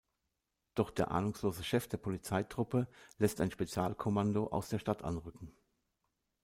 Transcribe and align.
Doch 0.73 0.89
der 0.89 1.11
ahnungslose 1.11 1.63
Chef 1.63 1.87
der 1.87 1.97
Polizeitruppe 1.97 2.87
lässt 3.19 3.39
ein 3.39 3.51
Spezialeinsatzkommando 3.51 4.47
aus 4.47 4.67
der 4.69 4.79
Stadt 4.79 5.03
anrücken. 5.03 5.55